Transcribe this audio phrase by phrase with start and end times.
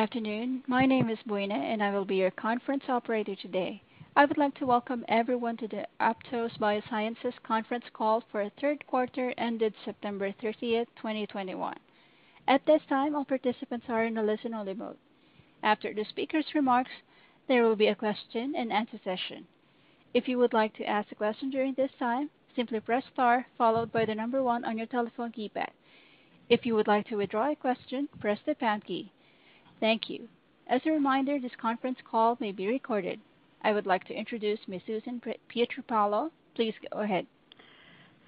[0.00, 0.62] Afternoon.
[0.66, 3.82] My name is Buena, and I will be your conference operator today.
[4.16, 9.34] I would like to welcome everyone to the Aptose Biosciences conference call for third quarter
[9.36, 11.76] ended September 30, 2021.
[12.48, 14.96] At this time, all participants are in a listen-only mode.
[15.62, 16.92] After the speaker's remarks,
[17.46, 19.46] there will be a question-and-answer session.
[20.14, 23.92] If you would like to ask a question during this time, simply press star followed
[23.92, 25.72] by the number one on your telephone keypad.
[26.48, 29.12] If you would like to withdraw a question, press the pound key.
[29.80, 30.28] Thank you.
[30.66, 33.18] As a reminder, this conference call may be recorded.
[33.62, 34.82] I would like to introduce Ms.
[34.86, 35.20] Susan
[35.52, 36.30] Pietropaolo.
[36.54, 37.26] Please go ahead.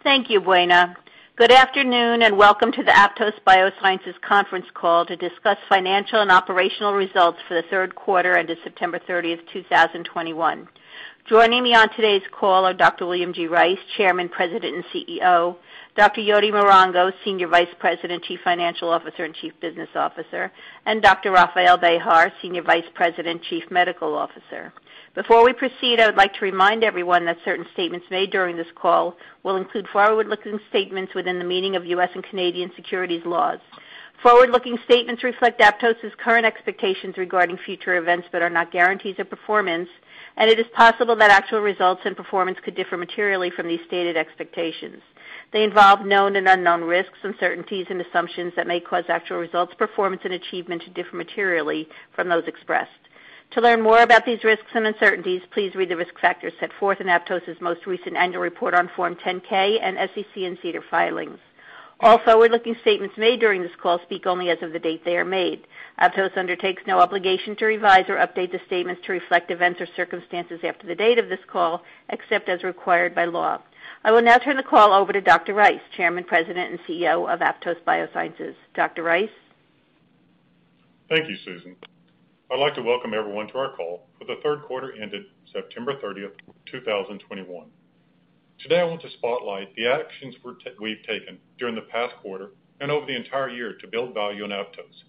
[0.03, 0.97] Thank you, Buena.
[1.35, 6.93] Good afternoon, and welcome to the Aptose Biosciences conference call to discuss financial and operational
[6.93, 10.69] results for the third quarter ended September 30, 2021.
[11.31, 13.07] Joining me on today's call are Dr.
[13.07, 13.47] William G.
[13.47, 15.57] Rice, Chairman, President, and CEO,
[15.97, 16.21] Dr.
[16.21, 20.53] Yoty Marango, Senior Vice President, Chief Financial Officer, and Chief Business Officer,
[20.85, 21.31] and Dr.
[21.31, 24.75] Rafael Behar, Senior Vice President, Chief Medical Officer.
[25.15, 28.73] Before we proceed, I would like to remind everyone that certain statements made during this
[28.75, 32.09] call will include forward-looking statements within the meaning of U.S.
[32.15, 33.59] and Canadian securities laws.
[34.23, 39.91] Forward-looking statements reflect Aptose's current expectations regarding future events but are not guarantees of performance,
[40.39, 44.17] and it is possible that actual results and performance could differ materially from these stated
[44.17, 45.03] expectations.
[45.53, 50.23] They involve known and unknown risks, uncertainties, and assumptions that may cause actual results, performance,
[50.25, 52.91] and achievement to differ materially from those expressed.
[53.55, 57.03] To learn more about these risks and uncertainties, please read the risk factors set forth
[57.03, 61.39] in Aptose's most recent annual report on Form 10-K and SEC and SEDAR filings.
[62.01, 65.25] All forward-looking statements made during this call speak only as of the date they are
[65.25, 65.67] made.
[66.01, 70.61] Aptose undertakes no obligation to revise or update the statements to reflect events or circumstances
[70.65, 73.61] after the date of this call, except as required by law.
[74.03, 75.53] I will now turn the call over to Dr.
[75.53, 78.55] Rice, Chairman, President, and CEO of Aptose Biosciences.
[78.75, 79.03] Dr.
[79.03, 79.29] Rice?
[81.11, 81.77] Thank you, Susan.
[82.53, 86.27] I'd like to welcome everyone to our call for the third quarter ended September 30,
[86.71, 87.67] 2021.
[88.61, 90.35] Today, I want to spotlight the actions
[90.79, 94.51] we've taken during the past quarter and over the entire year to build value in
[94.51, 95.05] Aptose,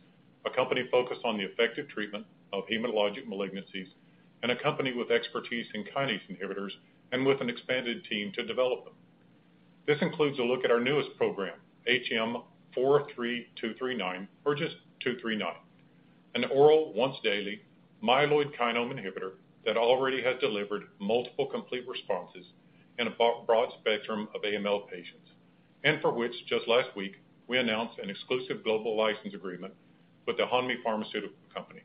[0.45, 3.89] a company focused on the effective treatment of hematologic malignancies
[4.41, 6.71] and a company with expertise in kinase inhibitors
[7.11, 8.93] and with an expanded team to develop them.
[9.85, 11.55] This includes a look at our newest program,
[11.89, 15.53] HM43239, or just 239,
[16.35, 17.61] an oral once-daily
[18.03, 19.33] myeloid kinome inhibitor
[19.65, 22.45] that already has delivered multiple complete responses
[22.99, 25.29] in a broad spectrum of AML patients,
[25.83, 27.13] and for which just last week
[27.47, 29.73] we announced an exclusive global license agreement
[30.25, 31.81] with the Hanmi Pharmaceutical Company.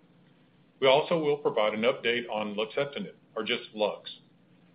[0.80, 4.10] We also will provide an update on luxeptinib, or just LUX,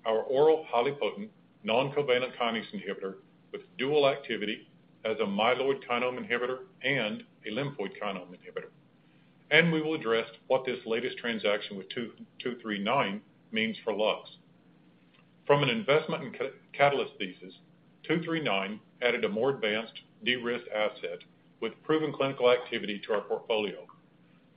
[0.05, 1.29] our oral, highly potent,
[1.63, 3.15] non-covalent kinase inhibitor
[3.51, 4.67] with dual activity
[5.05, 8.69] as a myeloid kinome inhibitor and a lymphoid kinome inhibitor.
[9.51, 13.21] And we will address what this latest transaction with 239
[13.51, 14.29] means for LUX.
[15.45, 16.35] From an investment and
[16.73, 17.53] catalyst thesis,
[18.03, 19.93] 239 added a more advanced
[20.23, 21.19] de-risked asset
[21.59, 23.85] with proven clinical activity to our portfolio,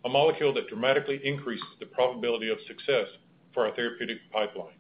[0.05, 3.07] a molecule that dramatically increases the probability of success
[3.53, 4.75] for our therapeutic pipeline.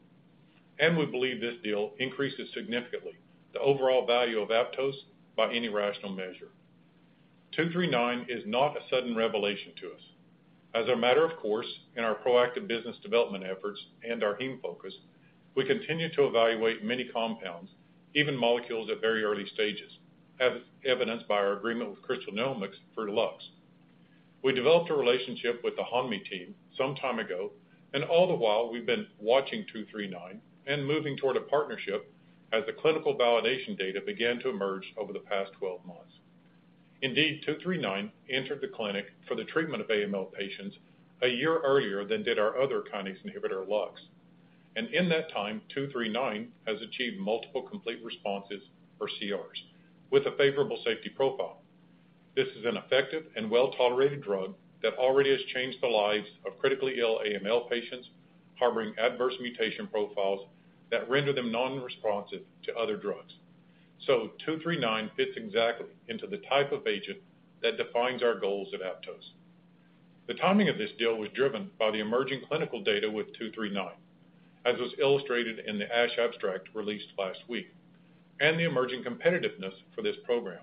[0.79, 3.15] And we believe this deal increases significantly
[3.53, 4.95] the overall value of Aptose
[5.37, 6.51] by any rational measure.
[7.57, 10.01] 239 is not a sudden revelation to us.
[10.75, 14.93] As a matter of course, in our proactive business development efforts and our heme focus,
[15.55, 17.71] we continue to evaluate many compounds,
[18.15, 19.91] even molecules at very early stages,
[20.39, 20.53] as
[20.85, 23.43] evidenced by our agreement with Crystal Genomics for LUX.
[24.43, 27.53] We developed a relationship with the Hanmi team some time ago,
[27.95, 32.13] and all the while we've been watching 239 and moving toward a partnership
[32.53, 36.13] as the clinical validation data began to emerge over the past 12 months.
[37.03, 40.77] Indeed, 239 entered the clinic for the treatment of AML patients
[41.23, 44.01] a year earlier than did our other kinase inhibitor, LUX.
[44.77, 48.63] And in that time, 239 has achieved multiple complete responses,
[49.01, 49.63] or CRs,
[50.11, 51.63] with a favorable safety profile.
[52.35, 56.97] This is an effective and well-tolerated drug that already has changed the lives of critically
[56.99, 58.09] ill AML patients
[58.59, 60.47] harboring adverse mutation profiles
[60.91, 63.35] that render them non-responsive to other drugs.
[64.05, 67.19] 239 fits exactly into the type of agent
[67.63, 69.33] that defines our goals at Aptose.
[70.27, 73.93] The timing of this deal was driven by the emerging clinical data with 239,
[74.65, 77.69] as was illustrated in the ASH abstract released last week,
[78.41, 80.63] and the emerging competitiveness for this program.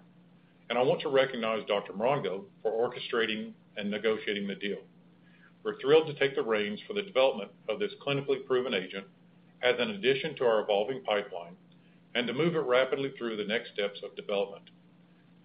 [0.69, 1.93] And I want to recognize Dr.
[1.93, 4.79] Marango for orchestrating and negotiating the deal.
[5.63, 9.05] We're thrilled to take the reins for the development of this clinically proven agent
[9.61, 11.55] as an addition to our evolving pipeline
[12.15, 14.69] and to move it rapidly through the next steps of development.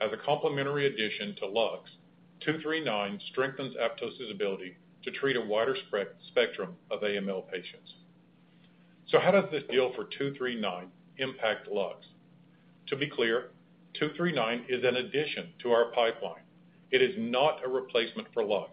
[0.00, 1.90] As a complementary addition to LUX,
[2.40, 5.76] 239 strengthens Aptose' ability to treat a wider
[6.28, 7.94] spectrum of AML patients.
[9.08, 12.06] So how does this deal for 239 impact LUX?
[12.88, 13.50] To be clear,
[13.94, 16.42] 239 is an addition to our pipeline.
[16.90, 18.70] It is not a replacement for LUX.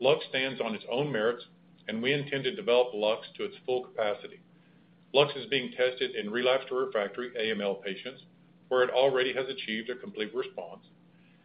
[0.00, 1.44] LUX stands on its own merits,
[1.88, 4.40] and we intend to develop LUX to its full capacity.
[5.14, 8.22] LUX is being tested in relapsed or refractory AML patients,
[8.68, 10.80] where it already has achieved a complete response,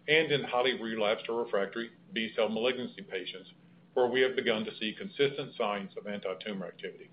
[0.07, 3.49] and in highly relapsed or refractory B-cell malignancy patients,
[3.93, 7.09] where we have begun to see consistent signs of antitumor activity.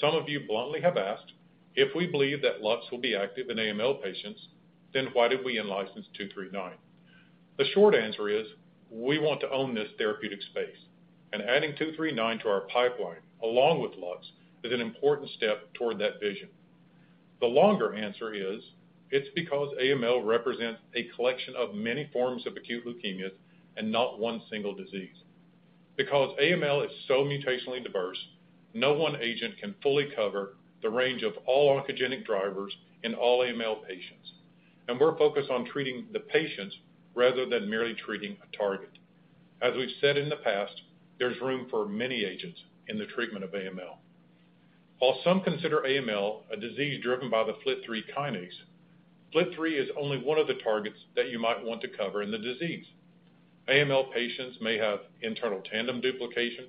[0.00, 1.32] Some of you bluntly have asked,
[1.74, 4.48] if we believe that LUX will be active in AML patients,
[4.94, 6.72] then why did we in-license 239?
[7.58, 8.46] The short answer is,
[8.90, 10.76] we want to own this therapeutic space,
[11.32, 14.26] and adding 239 to our pipeline, along with LUX,
[14.64, 16.48] is an important step toward that vision.
[17.40, 18.62] The longer answer is,
[19.10, 23.32] it's because AML represents a collection of many forms of acute leukemias
[23.76, 25.16] and not one single disease.
[25.96, 28.18] Because AML is so mutationally diverse,
[28.74, 33.86] no one agent can fully cover the range of all oncogenic drivers in all AML
[33.86, 34.32] patients.
[34.88, 36.76] And we're focused on treating the patients
[37.14, 38.90] rather than merely treating a target.
[39.60, 40.72] As we've said in the past,
[41.18, 42.58] there's room for many agents
[42.88, 43.98] in the treatment of AML.
[45.02, 48.54] While some consider AML a disease driven by the FLT3 kinase,
[49.34, 52.38] FLT3 is only one of the targets that you might want to cover in the
[52.38, 52.86] disease.
[53.68, 56.66] AML patients may have internal tandem duplication,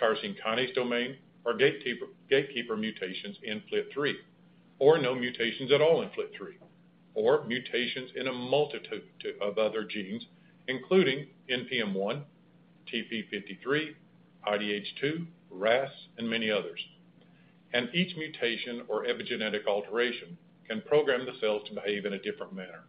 [0.00, 4.12] tyrosine kinase domain, or gatekeeper mutations in FLT3,
[4.78, 6.52] or no mutations at all in FLT3,
[7.14, 9.02] or mutations in a multitude
[9.40, 10.24] of other genes,
[10.68, 12.22] including NPM1,
[12.94, 13.94] TP53,
[14.46, 16.78] IDH2, RAS, and many others.
[17.72, 20.36] And each mutation or epigenetic alteration
[20.68, 22.84] can program the cells to behave in a different manner.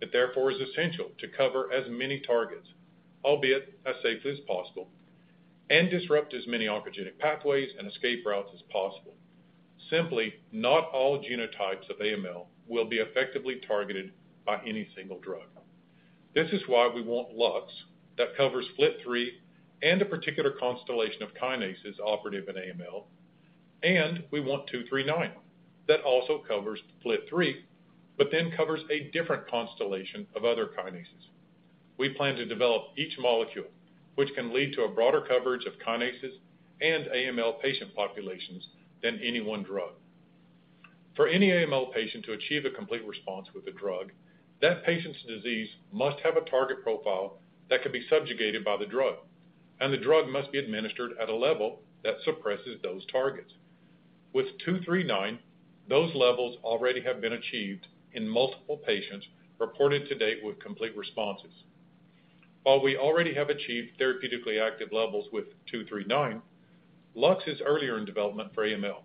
[0.00, 2.68] It therefore is essential to cover as many targets,
[3.24, 4.88] albeit as safely as possible,
[5.70, 9.14] and disrupt as many oncogenic pathways and escape routes as possible.
[9.90, 14.12] Simply, not all genotypes of AML will be effectively targeted
[14.44, 15.46] by any single drug.
[16.34, 17.72] This is why we want LUX
[18.18, 19.28] that covers FLT3
[19.82, 23.04] and a particular constellation of kinases operative in AML,
[23.82, 25.32] and we want 239
[25.88, 27.54] that also covers FLT3,
[28.18, 31.30] but then covers a different constellation of other kinases.
[31.98, 33.66] We plan to develop each molecule,
[34.16, 36.38] which can lead to a broader coverage of kinases
[36.80, 38.66] and AML patient populations
[39.02, 39.92] than any one drug.
[41.14, 44.12] For any AML patient to achieve a complete response with a drug,
[44.60, 47.38] that patient's disease must have a target profile
[47.70, 49.16] that can be subjugated by the drug,
[49.80, 53.52] and the drug must be administered at a level that suppresses those targets.
[54.36, 55.38] With 239,
[55.88, 59.26] those levels already have been achieved in multiple patients
[59.58, 61.64] reported to date with complete responses.
[62.62, 66.42] While we already have achieved therapeutically active levels with 239,
[67.14, 69.04] LUX is earlier in development for AML,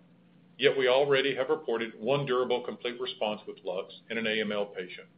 [0.58, 5.08] yet we already have reported one durable complete response with LUX in an AML patient.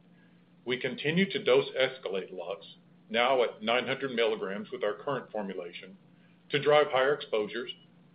[0.64, 2.64] We continue to dose escalate LUX,
[3.10, 5.96] now at 900 milligrams with our current formulation,
[6.50, 7.72] to drive higher exposures,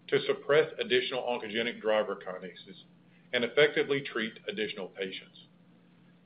[0.10, 2.84] to suppress additional oncogenic driver kinases,
[3.34, 5.46] and effectively treat additional patients.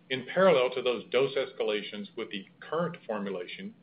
[0.09, 3.73] In parallel to those dose escalations with the current formulation,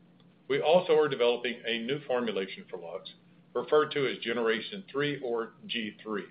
[0.49, 3.11] we also are developing a new formulation for LUX,
[3.55, 6.23] referred to as Generation 3 or G3,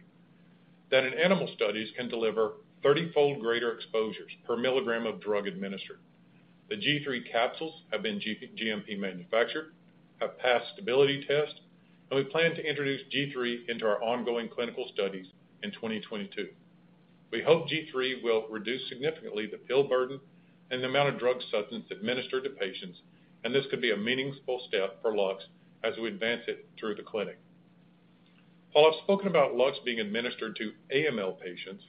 [0.91, 5.99] that in animal studies can deliver 30-fold greater exposures per milligram of drug administered.
[6.69, 9.73] The G3 capsules have been GMP manufactured,
[10.21, 11.59] have passed stability tests,
[12.09, 15.27] and we plan to introduce G3 into our ongoing clinical studies
[15.63, 16.49] in 2022.
[17.31, 20.19] We hope G3 will reduce significantly the pill burden
[20.71, 22.99] and the amount of drug substance administered to patients,
[23.43, 25.43] and this could be a meaningful step for LUX
[25.83, 27.37] as we advance it through the clinic.
[28.73, 31.83] While I've spoken about LUX being administered to AML patients,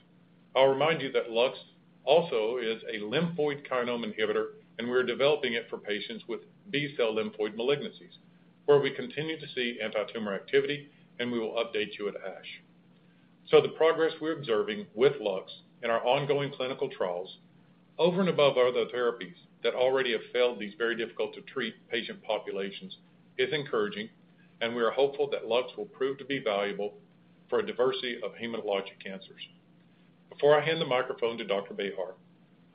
[0.55, 1.57] I'll remind you that LUX
[2.03, 7.55] also is a lymphoid kinome inhibitor, and we're developing it for patients with B-cell lymphoid
[7.55, 8.17] malignancies,
[8.65, 10.89] where we continue to see antitumor activity,
[11.19, 12.61] and we will update you at ASH.
[13.49, 15.51] So the progress we're observing with LUX
[15.83, 17.37] in our ongoing clinical trials,
[17.97, 22.21] over and above other therapies that already have failed these very difficult to treat patient
[22.23, 22.97] populations,
[23.37, 24.09] is encouraging,
[24.61, 26.93] and we are hopeful that LUX will prove to be valuable
[27.49, 29.41] for a diversity of hematologic cancers.
[30.29, 31.73] Before I hand the microphone to Dr.
[31.73, 32.15] Behar,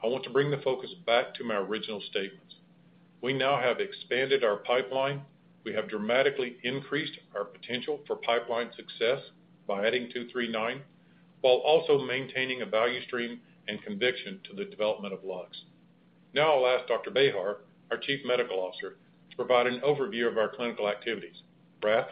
[0.05, 2.55] I want to bring the focus back to my original statements.
[3.23, 5.23] We now have expanded our pipeline.
[5.67, 9.19] We have dramatically increased our potential for pipeline success
[9.67, 10.81] by adding 239,
[11.41, 15.65] while also maintaining a value stream and conviction to the development of LUX.
[16.35, 17.11] Now I'll ask Dr.
[17.11, 18.97] Behar, our Chief Medical Officer,
[19.31, 21.43] to provide an overview of our clinical activities.
[21.83, 22.07] Raf?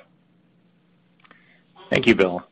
[1.91, 2.43] Thank you, Bill.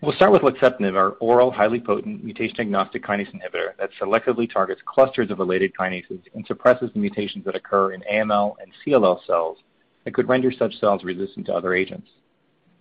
[0.00, 5.30] We'll start with luxeptinib, our oral, highly potent mutation-agnostic kinase inhibitor that selectively targets clusters
[5.30, 9.58] of related kinases and suppresses the mutations that occur in AML and CLL cells
[10.04, 12.08] that could render such cells resistant to other agents.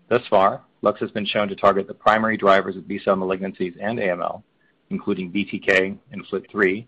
[0.07, 3.99] Thus far, LUX has been shown to target the primary drivers of B-cell malignancies and
[3.99, 4.41] AML,
[4.89, 6.85] including BTK and FLT3,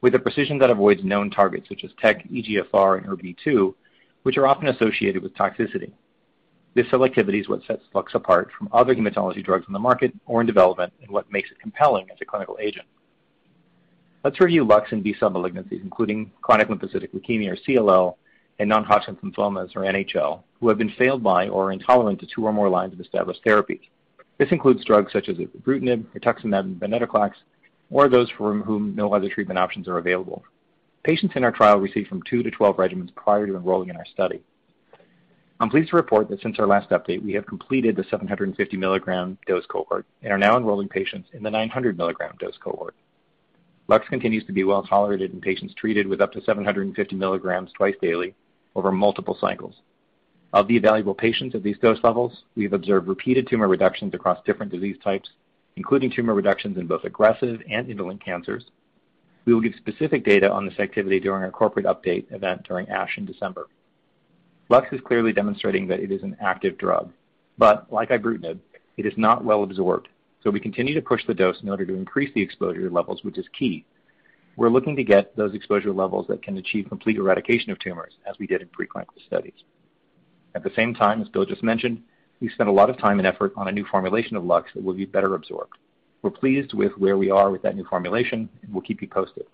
[0.00, 3.74] with a precision that avoids known targets such as TEC, EGFR, and ERBB2,
[4.22, 5.92] which are often associated with toxicity.
[6.74, 10.40] This selectivity is what sets LUX apart from other hematology drugs on the market or
[10.40, 12.86] in development and what makes it compelling as a clinical agent.
[14.24, 18.14] Let's review LUX in B-cell malignancies, including chronic lymphocytic leukemia or CLL
[18.58, 22.44] and non-Hodgkin lymphomas or NHL, who have been failed by or are intolerant to two
[22.44, 23.80] or more lines of established therapies.
[24.38, 27.32] This includes drugs such as ibrutinib, rituximab, and venetoclax,
[27.90, 30.44] or those for whom no other treatment options are available.
[31.04, 34.06] Patients in our trial received from two to 12 regimens prior to enrolling in our
[34.06, 34.42] study.
[35.60, 39.36] I'm pleased to report that since our last update, we have completed the 750 mg
[39.46, 42.96] dose cohort and are now enrolling patients in the 900 mg dose cohort.
[43.88, 48.34] LUX continues to be well-tolerated in patients treated with up to 750 mg twice daily
[48.74, 49.74] over multiple cycles.
[50.52, 54.44] Of the evaluable patients at these dose levels, we have observed repeated tumor reductions across
[54.44, 55.30] different disease types,
[55.76, 58.64] including tumor reductions in both aggressive and indolent cancers.
[59.44, 63.16] We will give specific data on this activity during our corporate update event during ASH
[63.16, 63.68] in December.
[64.68, 67.10] LUX is clearly demonstrating that it is an active drug,
[67.58, 68.58] but like ibrutinib,
[68.96, 70.08] it is not well absorbed,
[70.42, 73.38] so we continue to push the dose in order to increase the exposure levels, which
[73.38, 73.84] is key.
[74.56, 78.36] We're looking to get those exposure levels that can achieve complete eradication of tumors, as
[78.38, 79.54] we did in preclinical studies.
[80.54, 82.02] At the same time, as Bill just mentioned,
[82.40, 84.84] we spent a lot of time and effort on a new formulation of LUX that
[84.84, 85.78] will be better absorbed.
[86.20, 89.46] We're pleased with where we are with that new formulation, and we'll keep you posted.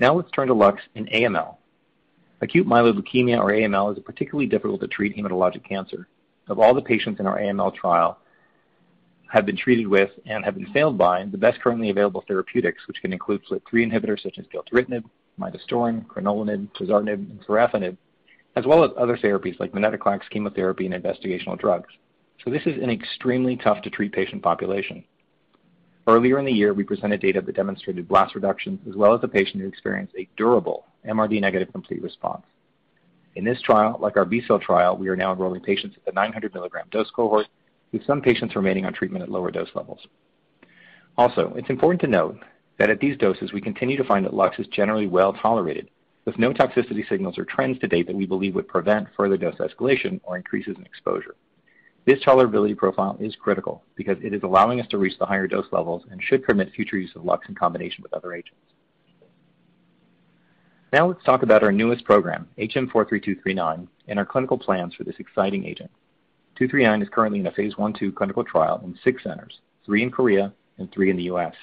[0.00, 1.56] Now let's turn to LUX in AML.
[2.40, 6.08] Acute myeloid leukemia, or AML, is a particularly difficult to treat hematologic cancer.
[6.48, 8.18] Of all the patients in our AML trial
[9.28, 13.00] have been treated with and have been failed by the best currently available therapeutics, which
[13.00, 15.04] can include FLT3 inhibitors such as gilteritinib,
[15.38, 17.96] midostaurin, crenolanib, quizartinib, and sorafenib,
[18.56, 21.88] as well as other therapies like venetoclax, chemotherapy, and investigational drugs.
[22.44, 25.04] So this is an extremely tough-to-treat patient population.
[26.06, 29.28] Earlier in the year, we presented data that demonstrated blast reductions as well as a
[29.28, 32.44] patient who experienced a durable MRD negative complete response.
[33.36, 36.52] In this trial, like our B-cell trial, we are now enrolling patients at the 900
[36.52, 37.46] mg dose cohort,
[37.92, 40.00] with some patients remaining on treatment at lower dose levels.
[41.16, 42.38] Also, it's important to note
[42.78, 45.90] that at these doses, we continue to find that LUX is generally well-tolerated,
[46.24, 49.56] with no toxicity signals or trends to date that we believe would prevent further dose
[49.56, 51.34] escalation or increases in exposure.
[52.04, 55.66] This tolerability profile is critical because it is allowing us to reach the higher dose
[55.72, 58.60] levels and should permit future use of LUX in combination with other agents.
[60.92, 65.66] Now let's talk about our newest program, HM43239, and our clinical plans for this exciting
[65.66, 65.90] agent.
[66.58, 70.52] 239 is currently in a phase I/II clinical trial in six centers, three in Korea
[70.78, 71.54] and three in the U.S.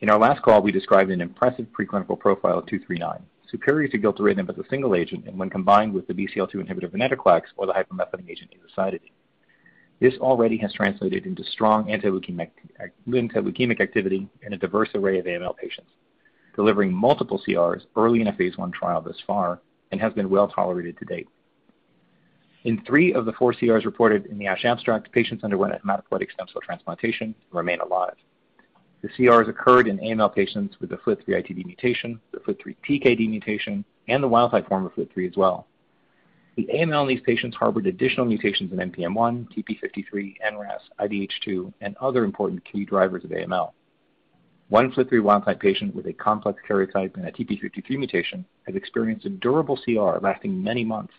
[0.00, 4.50] In our last call, we described an impressive preclinical profile of 239, superior to gilteritinib
[4.50, 8.28] as a single agent and when combined with the BCL-2 inhibitor venetoclax or the hypomethylating
[8.28, 9.12] agent azacitidine.
[10.00, 12.50] This already has translated into strong anti-leukemic
[13.80, 15.90] activity in a diverse array of AML patients,
[16.56, 19.60] delivering multiple CRs early in a phase I trial thus far
[19.92, 21.28] and has been well-tolerated to date.
[22.68, 26.48] In three of the four CRs reported in the ASH abstract, patients underwent hematopoietic stem
[26.52, 28.16] cell transplantation and remain alive.
[29.00, 34.28] The CRs occurred in AML patients with the FLT3-ITD mutation, the FLT3-TKD mutation, and the
[34.28, 35.66] wild-type form of FLT3 as well.
[36.58, 42.22] The AML in these patients harbored additional mutations in NPM1, TP53, NRAS, IDH2, and other
[42.22, 43.72] important key drivers of AML.
[44.68, 49.30] One FLT3 wild-type patient with a complex karyotype and a TP53 mutation has experienced a
[49.30, 51.14] durable CR lasting many months.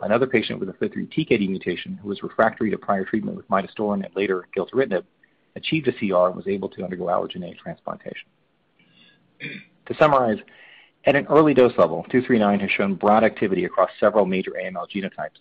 [0.00, 4.14] Another patient with a FLT3-TKD mutation who was refractory to prior treatment with midostaurin and
[4.14, 5.04] later gilteritinib
[5.56, 8.28] achieved a CR and was able to undergo allogeneic transplantation.
[9.40, 10.38] To summarize,
[11.04, 15.40] at an early dose level, 239 has shown broad activity across several major AML genotypes,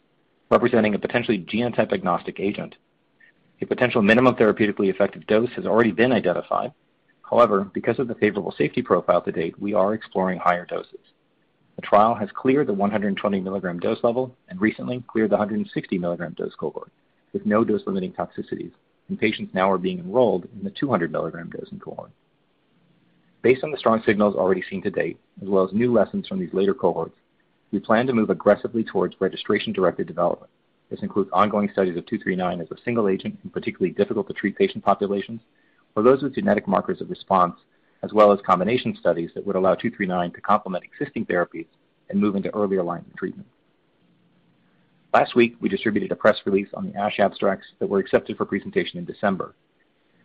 [0.49, 2.75] representing a potentially genotype-agnostic agent.
[3.61, 6.71] A potential minimum therapeutically effective dose has already been identified.
[7.29, 10.99] However, because of the favorable safety profile to date, we are exploring higher doses.
[11.77, 16.35] The trial has cleared the 120 mg dose level and recently cleared the 160 mg
[16.35, 16.91] dose cohort
[17.33, 18.71] with no dose-limiting toxicities,
[19.09, 22.09] and patients now are being enrolled in the 200 mg dosing cohort.
[23.43, 26.39] Based on the strong signals already seen to date, as well as new lessons from
[26.39, 27.15] these later cohorts,
[27.71, 30.49] we plan to move aggressively towards registration-directed development.
[30.89, 34.57] This includes ongoing studies of 239 as a single agent in particularly difficult to treat
[34.57, 35.41] patient populations
[35.95, 37.55] or those with genetic markers of response,
[38.03, 41.67] as well as combination studies that would allow 239 to complement existing therapies
[42.09, 43.47] and move into earlier lines of treatment.
[45.13, 48.45] Last week, we distributed a press release on the ASH abstracts that were accepted for
[48.45, 49.55] presentation in December,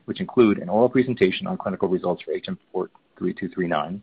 [0.05, 2.35] which include an oral presentation on clinical results for
[3.19, 4.03] HM43239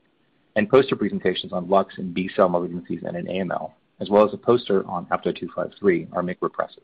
[0.56, 4.38] and poster presentations on LUX in B-cell malignancies and in AML, as well as a
[4.38, 6.80] poster on APTO-253, our MYC repressor.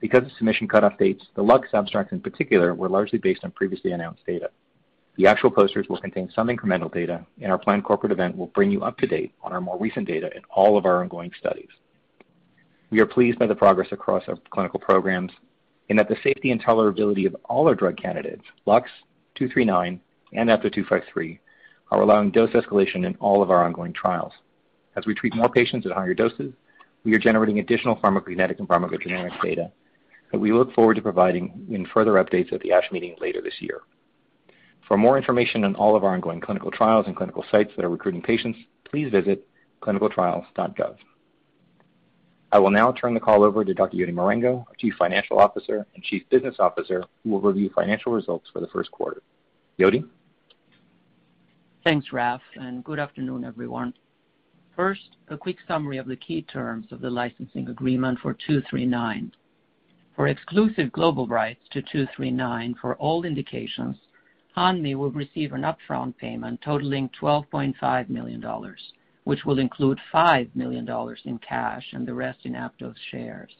[0.00, 3.92] Because of submission cutoff dates, the LUX abstracts in particular were largely based on previously
[3.92, 4.50] announced data.
[5.16, 8.70] The actual posters will contain some incremental data, and our planned corporate event will bring
[8.70, 11.68] you up to date on our more recent data in all of our ongoing studies.
[12.90, 15.32] We are pleased by the progress across our clinical programs
[15.88, 18.88] in that the safety and tolerability of all our drug candidates, LUX,
[19.34, 20.00] 239,
[20.32, 21.38] and APTO-253,
[21.90, 24.32] are allowing dose escalation in all of our ongoing trials.
[24.96, 26.54] As we treat more patients at higher doses,
[27.04, 29.70] we are generating additional pharmacokinetic and pharmacodynamic data
[30.30, 33.60] that we look forward to providing in further updates at the ASH meeting later this
[33.60, 33.82] year.
[34.92, 37.88] For more information on all of our ongoing clinical trials and clinical sites that are
[37.88, 39.48] recruiting patients, please visit
[39.80, 40.96] clinicaltrials.gov.
[42.52, 43.96] I will now turn the call over to Dr.
[43.96, 48.50] Jody Marango, our Chief Financial Officer and Chief Business Officer, who will review financial results
[48.52, 49.22] for the first quarter.
[49.80, 50.04] Jody?
[51.84, 53.94] Thanks, Raf, and good afternoon, everyone.
[54.76, 59.32] First, a quick summary of the key terms of the licensing agreement for 239.
[60.14, 63.96] For exclusive global rights to 239 for all indications,
[64.56, 68.44] Hanmi will receive an upfront payment totaling $12.5 million,
[69.24, 73.54] which will include $5 million in cash and the rest in Aptose shares.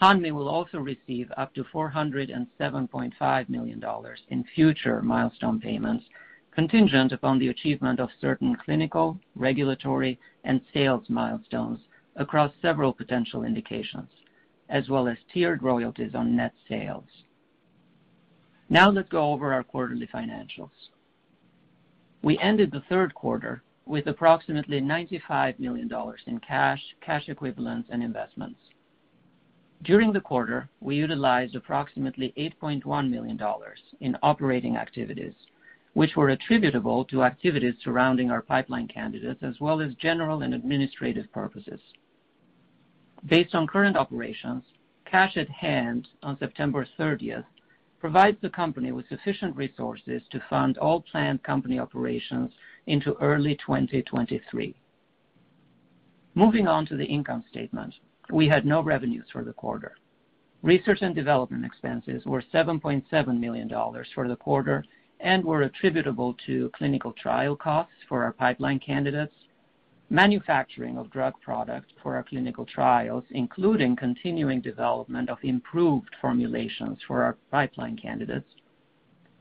[0.00, 3.84] Hanmi will also receive up to $407.5 million
[4.28, 6.04] in future milestone payments
[6.52, 11.78] contingent upon the achievement of certain clinical, regulatory, and sales milestones
[12.16, 14.10] across several potential indications,
[14.68, 17.04] as well as tiered royalties on net sales.
[18.70, 20.70] Now let's go over our quarterly financials.
[22.22, 25.90] We ended the third quarter with approximately $95 million
[26.26, 28.60] in cash cash equivalents, and investments.
[29.82, 33.40] During the quarter, we utilized approximately $8.1 million
[34.00, 35.32] in operating activities,
[35.94, 41.32] which were attributable to activities surrounding our pipeline candidates as well as general and administrative
[41.32, 41.80] purposes.
[43.26, 44.64] Based on current operations,
[45.06, 47.44] cash at hand on September 30th
[48.00, 52.52] provides the company with sufficient resources to fund all planned company operations
[52.86, 54.74] into early 2023.
[56.34, 57.94] Moving on to the income statement.
[58.30, 59.96] We had no revenues for the quarter.
[60.62, 63.70] Research and development expenses were $7.7 million
[64.14, 64.84] for the quarter
[65.20, 69.34] and were attributable to clinical trial costs for our pipeline candidates,
[70.10, 77.22] manufacturing of drug product for our clinical trials, including continuing development of improved formulations for
[77.22, 78.48] our pipeline candidates,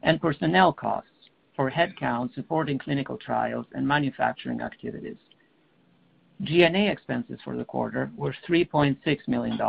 [0.03, 1.09] and personnel costs
[1.55, 5.17] for headcount supporting clinical trials and manufacturing activities.
[6.41, 9.59] G&A expenses for the quarter were $3.6 million,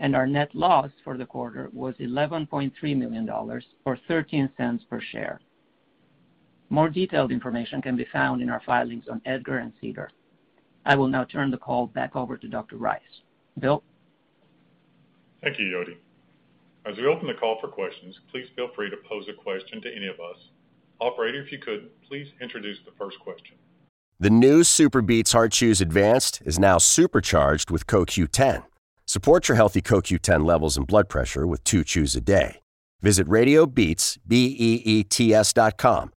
[0.00, 5.40] and our net loss for the quarter was $11.3 million or $0.13 per share.
[6.68, 10.10] More detailed information can be found in our filings on EDGAR and SEDAR.
[10.84, 12.76] I will now turn the call back over to Dr.
[12.76, 13.00] Rice.
[13.58, 13.82] Bill?
[15.42, 15.98] Thank you, Jody.
[16.84, 19.94] As we open the call for questions, please feel free to pose a question to
[19.94, 20.50] any of us.
[21.00, 23.56] Operator, if you could, please introduce the first question.
[24.18, 28.64] The new SuperBeets Heart-Chews Advanced is now supercharged with CoQ10.
[29.04, 32.60] Support your healthy CoQ10 levels and blood pressure with two chews a day.
[33.02, 36.12] Visit RadioBeets, B-E-E-T-S dot com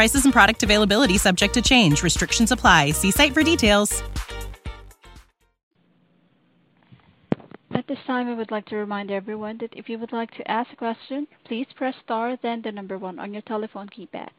[0.00, 2.02] Prices and product availability subject to change.
[2.02, 2.92] Restrictions apply.
[2.92, 4.02] See site for details.
[7.72, 10.50] At this time, I would like to remind everyone that if you would like to
[10.50, 14.30] ask a question, please press star then the number one on your telephone keypad.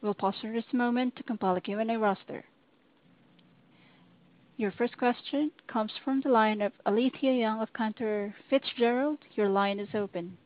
[0.00, 2.44] We'll pause for just a moment to compile a Q&A roster.
[4.58, 9.18] Your first question comes from the line of Alethia Young of Cantor Fitzgerald.
[9.34, 10.38] Your line is open.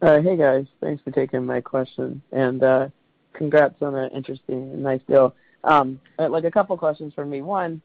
[0.00, 0.66] Uh, hey, guys.
[0.80, 2.88] Thanks for taking my question, and uh,
[3.32, 5.34] congrats on an interesting and nice deal.
[5.64, 7.42] Um, uh, like a couple questions from me.
[7.42, 7.80] One,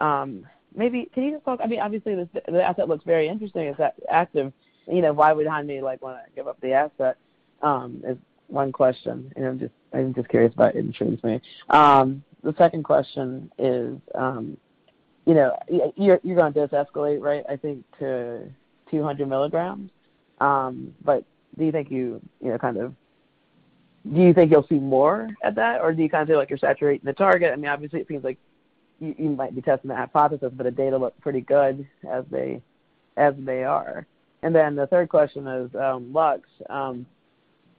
[0.00, 1.60] um, maybe can you just talk.
[1.62, 3.62] I mean, obviously the asset looks very interesting.
[3.62, 4.52] It's active.
[4.88, 7.16] You know, why would Hanmi like wanna give up the asset,
[7.62, 8.16] um, is
[8.48, 9.32] one question.
[9.36, 11.40] And I'm just I'm just curious about it intrigues me.
[11.70, 13.98] The second question is,
[15.24, 15.56] you know,
[15.96, 18.50] you're gonna dose escalate, right, I think to
[18.90, 19.90] 200 milligrams.
[20.40, 21.24] But
[21.56, 22.94] do you think you you know, kind of
[24.10, 26.50] do you think you'll see more at that, or do you kind of feel like
[26.50, 27.52] you're saturating the target?
[27.52, 28.38] I mean, obviously it seems like
[29.00, 32.62] you might be testing the hypothesis, but the data look pretty good as they
[33.16, 34.06] as they are.
[34.42, 36.48] And then the third question is, um, LUX.
[36.68, 37.06] Um,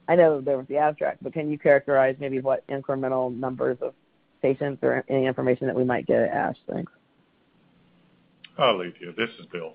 [0.08, 3.94] I know there was the abstract, but can you characterize maybe what incremental numbers of
[4.42, 6.58] patients or any information that we might get at ASH?
[6.70, 6.92] Thanks.
[8.60, 9.74] Alethia, this is Bill.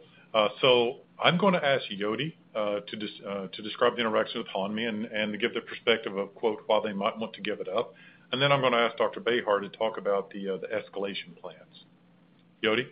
[1.21, 5.33] I'm gonna ask Jodi uh, to uh, to describe the interaction with Hanmi and and
[5.33, 7.95] to give the perspective of quote, why they might want to give it up.
[8.31, 9.21] And then I'm gonna ask Dr.
[9.21, 11.85] Behar to talk about the uh, the escalation plans.
[12.63, 12.87] Jodi?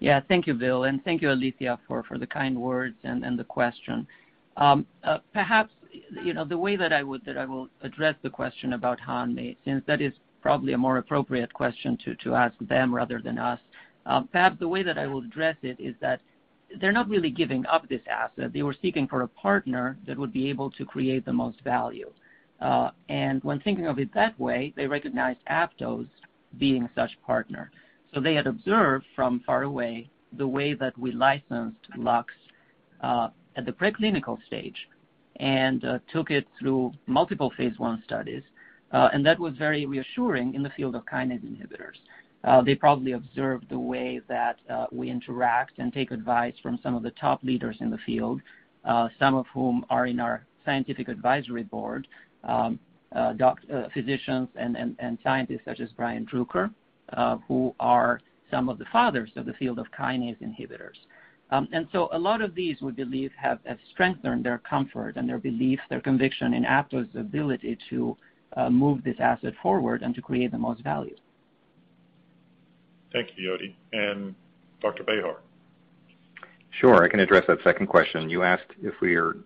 [0.00, 0.20] Yeah.
[0.28, 3.44] Thank you, Bill, and thank you, Alethia, for for the kind words and and the
[3.44, 4.06] question.
[4.56, 4.86] Um,
[5.34, 5.70] perhaps,
[6.24, 9.56] you know, the way that I would, that I will address the question about Hanmi,
[9.66, 13.60] since that is probably a more appropriate question to ask them rather than us.
[14.32, 16.20] Perhaps the way that I will address it is that
[16.80, 18.52] they're not really giving up this asset.
[18.52, 22.10] They were seeking for a partner that would be able to create the most value.
[22.60, 26.08] Uh, and when thinking of it that way, they recognized Aptose
[26.58, 27.70] being such partner.
[28.14, 32.32] So they had observed from far away the way that we licensed LUX
[33.02, 34.88] uh, at the preclinical stage
[35.36, 38.42] and uh, took it through multiple phase one studies.
[38.92, 41.98] Uh, and that was very reassuring in the field of kinase inhibitors.
[42.44, 46.94] Uh, they probably observed the way that uh, we interact and take advice from some
[46.94, 48.40] of the top leaders in the field,
[48.84, 52.06] uh, some of whom are in our scientific advisory board,
[52.44, 52.78] um,
[53.92, 56.72] physicians and scientists such as Brian Druker,
[57.48, 58.20] who are
[58.50, 60.98] some of the fathers of the field of kinase inhibitors.
[61.50, 63.60] Um, and so a lot of these, we believe, have
[63.92, 68.16] strengthened their comfort and their belief, their conviction in Aptose's ability to
[68.70, 71.16] move this asset forward and to create the most value.
[73.16, 74.34] Thank you, Jodi.
[74.82, 75.02] Dr.
[75.04, 75.36] Behar.
[76.70, 77.02] Sure.
[77.02, 78.28] I can address that second question.
[78.28, 79.38] You asked if we are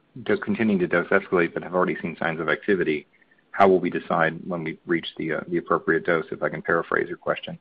[0.43, 3.07] continuing to dose escalate but have already seen signs of activity,
[3.53, 7.07] how will we decide when we reach the uh, appropriate dose, if I can paraphrase
[7.07, 7.61] your question.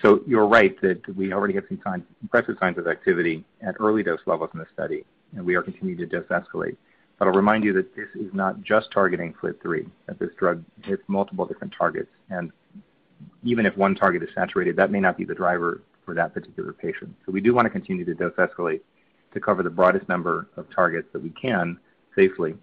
[0.00, 1.82] So you're right that we already have seen
[2.22, 5.98] impressive signs of activity at early dose levels in the study, and we are continuing
[5.98, 6.76] to dose escalate.
[7.18, 11.02] But I'll remind you that this is not just targeting FLT3, that this drug hits
[11.08, 12.10] multiple different targets.
[13.42, 16.72] Even if one target is saturated, that may not be the driver for that particular
[16.72, 17.14] patient.
[17.24, 18.80] So we do wanna continue to dose escalate
[19.34, 21.78] to cover the broadest number of targets that we can
[22.14, 22.54] safely,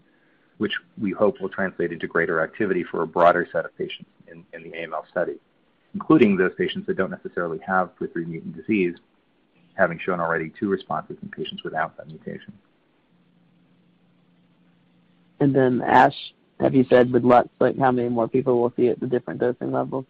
[0.57, 4.45] which we hope will translate into greater activity for a broader set of patients in
[4.63, 5.35] the AML study,
[5.93, 8.95] including those patients that don't necessarily have FLT3 mutant disease,
[9.75, 12.53] having shown already two responses in patients without that mutation.
[15.39, 16.15] And then, Ash,
[16.59, 19.39] have you said with LUX, like how many more people we'll see at the different
[19.39, 20.05] dosing levels?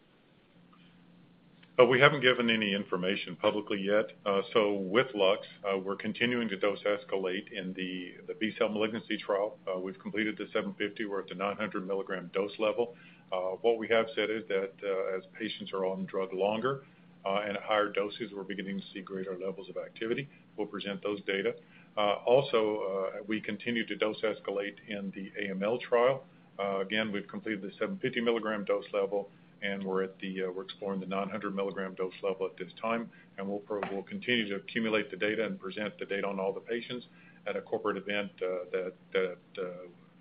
[1.80, 4.12] We haven't given any information publicly yet.
[4.26, 9.58] Uh so with LUX, uh, we're continuing to dose escalate in the B-cell malignancy trial.
[9.68, 11.06] Uh, we've completed the 750.
[11.06, 12.96] We're at the 900 milligram dose level.
[13.32, 14.72] Uh, what we have said is that,
[15.18, 16.84] as patients are on drug longer,
[17.26, 20.30] and at higher doses, we're beginning to see greater levels of activity.
[20.56, 21.56] We'll present those data.
[21.98, 26.24] Also, we continue to dose escalate in the AML trial.
[26.60, 29.30] Again, we've completed the 750 milligram dose level,
[29.63, 33.10] and we're at the uh we're exploring the 900 milligram dose level at this time.
[33.38, 33.62] And we'll
[34.04, 37.08] continue to accumulate the data and present the data on all the patients
[37.47, 39.63] at a corporate event uh, that uh,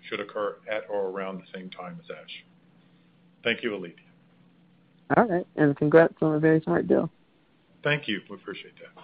[0.09, 2.43] should occur at or around the same time as ASH.
[3.43, 3.93] Thank you, Alethia.
[5.15, 5.47] All right.
[5.55, 7.09] And congrats on a very smart deal.
[7.83, 8.21] Thank you.
[8.29, 9.03] We appreciate that.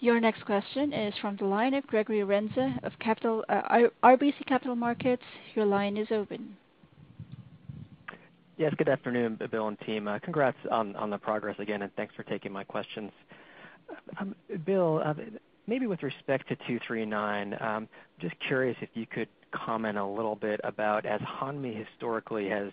[0.00, 2.92] Your next question is from the line of Gregory Renza of
[3.48, 5.22] uh, RBC Capital Markets.
[5.54, 6.56] Your line is open.
[8.58, 10.06] Yes, good afternoon, Bill and team.
[10.06, 13.10] Uh, congrats on the progress again, and thanks for taking my questions.
[14.20, 14.34] Um,
[14.64, 15.14] Bill, uh,
[15.66, 17.88] maybe with respect to 239, um,
[18.20, 22.72] just curious if you could comment a little bit about, as Hanmi historically has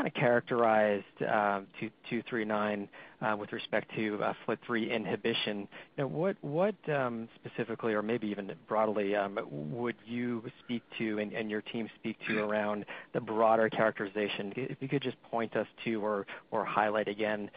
[0.00, 2.88] kinda characterized um, 239
[3.20, 5.68] uh, with respect to uh, FLT3 inhibition.
[5.98, 6.36] What
[6.88, 12.16] um, specifically or maybe even broadly um, would you speak to and your team speak
[12.28, 14.54] to around the broader characterization?
[14.56, 17.50] If you could just point us to or highlight again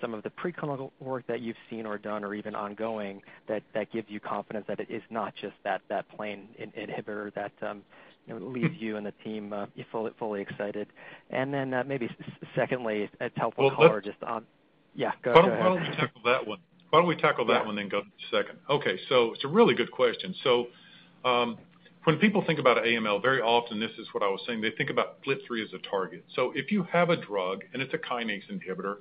[0.00, 4.10] some of the preclinical work that you've seen or done or even ongoing that gives
[4.10, 5.80] you confidence that it is not just that
[6.14, 7.52] plain inhibitor that
[8.28, 9.54] leaves you and the team
[10.18, 10.88] fully excited.
[11.30, 12.08] And then uh maybe
[12.54, 14.44] secondly, it's helpful color just on.
[14.94, 15.58] Yeah, go ahead.
[15.58, 16.58] Why don't we tackle that one?
[16.90, 18.58] Why don't we tackle that one, then go to the second?
[18.68, 18.98] Okay.
[19.08, 20.34] So it's a really good question.
[20.42, 20.66] So
[21.24, 21.58] um
[22.04, 24.88] when people think about AML, very often, this is what I was saying, they think
[24.88, 26.24] about FLT3 as a target.
[26.34, 28.98] So if you have a drug and it's a kinase inhibitor,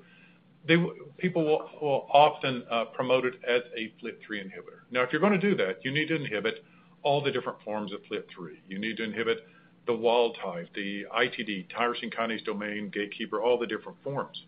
[1.18, 2.64] people will often
[2.94, 4.82] promote it as a FLT3 inhibitor.
[4.92, 6.64] Now, if you're gonna do that, you need to inhibit
[7.04, 8.58] all the different forms of FLT3.
[8.68, 9.40] You need to inhibit
[9.86, 14.44] the wild type, the ITD, tyrosine kinase domain, gatekeeper, all the different forms.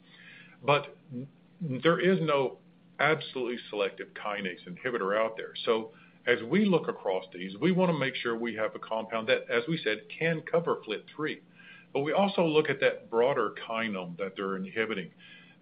[0.66, 0.96] But
[1.62, 2.58] there is no
[3.00, 5.54] absolutely selective kinase inhibitor out there.
[5.66, 5.92] So
[6.28, 9.64] as we look across these, we wanna make sure we have a compound that, as
[9.68, 11.40] we said, can cover FLT3.
[11.94, 15.10] But We also look at that broader kinome that they're inhibiting.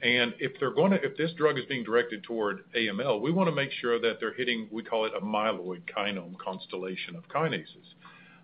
[0.02, 4.34] And if this drug is being directed toward AML, we wanna make sure that they're
[4.34, 7.94] hitting, we call it a myeloid kinome constellation of kinases.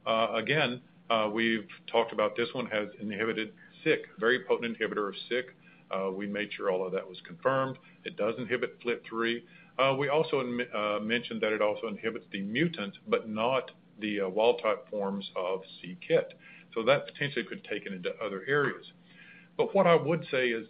[0.06, 3.54] Uh, again, uh, we've talked about this one has inhibited
[3.86, 5.44] SYK, very potent inhibitor of SYK.
[5.92, 7.78] Uh, we made sure all of that was confirmed.
[8.04, 9.44] It does inhibit FLT3.
[10.00, 10.44] We also
[11.02, 16.34] mentioned that it also inhibits the mutant, but not the wild type forms of c-KIT.
[16.74, 18.92] So that potentially could take it into other areas.
[19.56, 20.68] But what I would say is,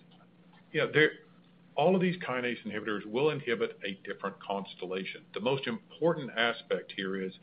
[1.76, 5.22] all of these kinase inhibitors will inhibit a different constellation.
[5.34, 7.34] The most important aspect here is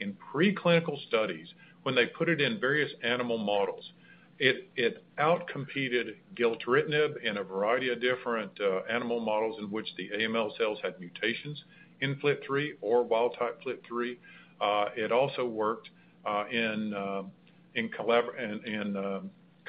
[0.00, 1.48] in preclinical studies,
[1.82, 3.92] when they put it in various animal models,
[4.40, 10.56] it outcompeted gilteritinib in a variety of different uh, animal models in which the AML
[10.56, 11.62] cells had mutations
[12.00, 14.16] in FLT3 or wild type FLT3.
[14.60, 15.90] Uh, it also worked
[16.24, 17.30] uh, in um,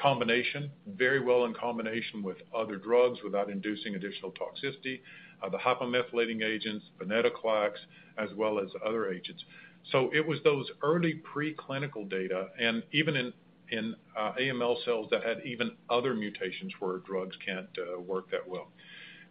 [0.02, 5.00] combination very well in combination with other drugs without inducing additional toxicity,
[5.42, 7.72] uh, the hypomethylating agents, venetoclax,
[8.18, 9.44] as well as other agents.
[9.90, 13.32] So it was those early preclinical data, and even
[13.70, 18.46] in uh, AML cells that had even other mutations where drugs can't uh, work that
[18.46, 18.68] well.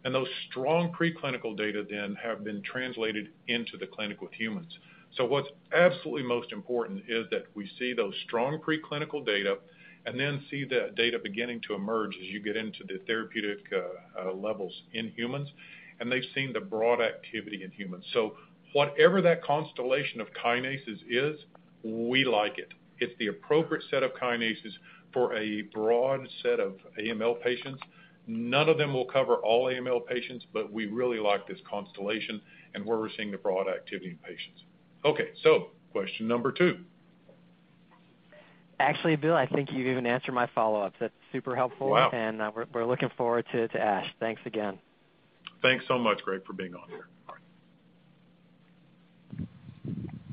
[0.04, 4.76] And those strong preclinical data then have been translated into the clinic with humans.
[5.16, 9.58] So what's absolutely most important is that we see those strong preclinical data
[10.06, 14.28] and then see the data beginning to emerge as you get into the therapeutic uh,
[14.28, 15.48] uh, levels in humans,
[16.00, 18.04] and they've seen the broad activity in humans.
[18.12, 18.34] So
[18.72, 21.38] whatever that constellation of kinases is,
[21.84, 22.70] we like it.
[22.98, 24.72] It's the appropriate set of kinases
[25.12, 27.80] for a broad set of AML patients.
[28.26, 32.40] None of them will cover all AML patients, but we really like this constellation
[32.74, 34.62] and where we're seeing the broad activity in patients.
[35.04, 36.78] Okay, so question number two.
[38.82, 40.96] Actually, Bill, I think you've even answered my follow-ups.
[40.98, 41.90] That's super helpful.
[41.90, 42.08] Wow.
[42.10, 44.06] Uh, we're looking forward to ASH.
[44.18, 44.78] Thanks again.
[45.62, 47.06] Thanks so much, Greg, for being on here.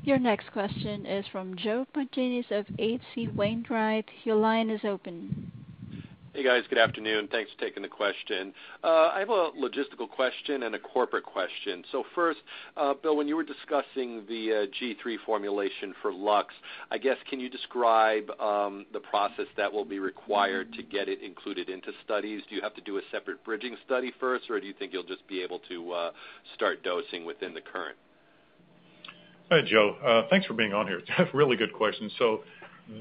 [0.02, 3.28] Your next question is from Joe Pantginis of H.C.
[3.28, 4.08] Wainwright.
[4.24, 5.52] Your line is open.
[6.32, 6.62] Hey, guys.
[6.68, 7.26] Good afternoon.
[7.32, 8.54] Thanks for taking the question.
[8.84, 11.82] Uh, I have a logistical question and a corporate question.
[12.14, 12.38] First,
[12.76, 16.54] uh, Bill, when you were discussing the uh, G3 formulation for LUX,
[16.92, 21.20] I guess, can you describe um, the process that will be required to get it
[21.20, 22.42] included into studies?
[22.48, 25.02] Do you have to do a separate bridging study first, or do you think you'll
[25.02, 26.10] just be able to
[26.54, 27.96] start dosing within the current?
[29.50, 30.26] Hi, Joe.
[30.30, 31.00] Thanks for being on here.
[31.34, 32.08] Really good question.
[32.20, 32.44] So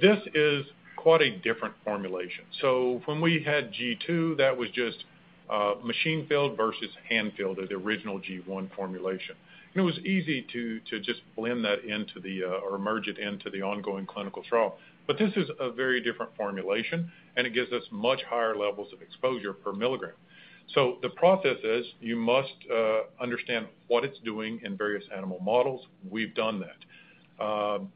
[0.02, 0.66] this is
[1.00, 2.44] quite a different formulation.
[2.62, 5.06] So when we had G2, that was just
[5.50, 9.36] uh, machine filled versus hand filled as the original G1 formulation.
[9.76, 13.62] It was easy to just blend that into the uh, or merge it into the
[13.62, 14.78] ongoing clinical trial.
[15.08, 19.02] But this is a very different formulation, and it gives us much higher levels of
[19.02, 20.16] exposure per milligram.
[20.74, 25.86] So the process is you must uh, understand what it's doing in various animal models.
[26.10, 27.44] We've done that.
[27.44, 27.92] Um,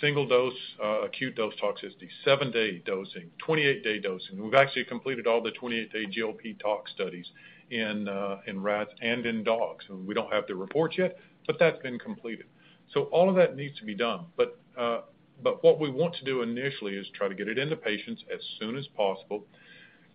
[0.00, 4.42] Single dose uh, acute dose toxicity, seven-day dosing, 28-day dosing.
[4.42, 7.26] We've actually completed all the 28-day GLP tox studies
[7.72, 9.84] uh, in rats and in dogs.
[9.88, 12.46] We don't have the reports yet, but that's been completed.
[12.92, 14.26] So all of that needs to be done.
[14.76, 15.00] Uh,
[15.42, 18.40] but what we want to do initially is try to get it into patients as
[18.58, 19.44] soon as possible,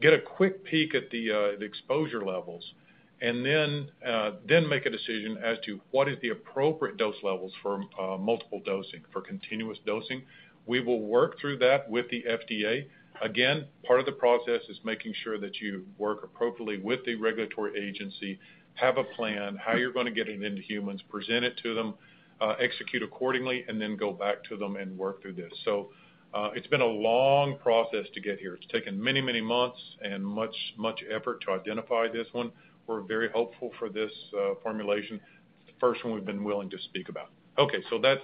[0.01, 2.73] get a quick peek at the exposure levels,
[3.21, 7.83] and uh, then make a decision as to what is the appropriate dose levels for
[7.99, 10.23] uh, multiple dosing, for continuous dosing.
[10.65, 12.87] We will work through that with the FDA.
[13.21, 17.87] Again, part of the process is making sure that you work appropriately with the regulatory
[17.87, 18.39] agency,
[18.73, 21.93] have a plan, how you're gonna get it into humans, present it to them,
[22.39, 25.51] uh, execute accordingly, and then go back to them and work through this.
[25.63, 25.89] So
[26.33, 28.55] uh it's been a long process to get here.
[28.55, 32.53] It's taken many, many months and much, much effort to identify this one.
[32.91, 35.19] We're very hopeful for this uh, formulation.
[35.61, 37.29] It's the first one we've been willing to speak about.
[37.57, 38.21] Okay, so that's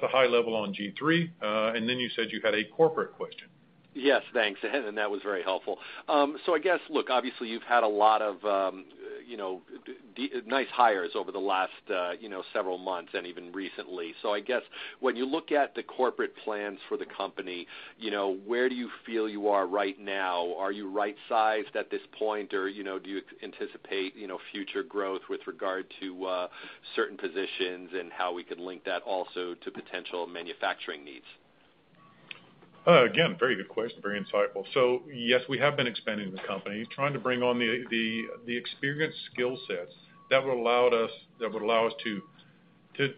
[0.00, 1.30] the high level on G3.
[1.42, 3.48] Uh, and Then you said you had a corporate question.
[3.94, 4.60] Yes, thanks.
[4.72, 5.78] And that was very helpful.
[6.08, 8.84] Um, so I guess, look, obviously you've had a lot of, um,
[9.28, 9.60] you know,
[10.46, 14.14] nice hires over the last, uh, you know, several months and even recently.
[14.22, 14.62] So I guess
[15.00, 17.66] when you look at the corporate plans for the company,
[17.98, 20.54] you know, where do you feel you are right now?
[20.56, 22.54] Are you right-sized at this point?
[22.54, 26.48] Or, you know, do you anticipate, you know, future growth with regard to uh,
[26.96, 31.26] certain positions and how we could link that also to potential manufacturing needs?
[32.88, 34.64] Uh, again, very good question, very insightful.
[34.72, 39.18] So yes, we have been expanding the company, trying to bring on the the experienced
[39.30, 39.92] skill sets
[40.30, 42.22] that would allow us that would allow us to